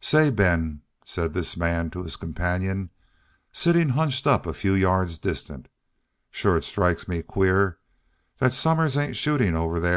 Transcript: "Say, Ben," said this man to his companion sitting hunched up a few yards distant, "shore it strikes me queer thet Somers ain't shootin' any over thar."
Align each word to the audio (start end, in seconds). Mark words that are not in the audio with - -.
"Say, 0.00 0.30
Ben," 0.30 0.82
said 1.04 1.32
this 1.32 1.56
man 1.56 1.90
to 1.90 2.02
his 2.02 2.16
companion 2.16 2.90
sitting 3.52 3.90
hunched 3.90 4.26
up 4.26 4.44
a 4.44 4.52
few 4.52 4.74
yards 4.74 5.16
distant, 5.16 5.68
"shore 6.28 6.56
it 6.56 6.64
strikes 6.64 7.06
me 7.06 7.22
queer 7.22 7.78
thet 8.38 8.52
Somers 8.52 8.96
ain't 8.96 9.14
shootin' 9.14 9.46
any 9.50 9.56
over 9.56 9.80
thar." 9.80 9.88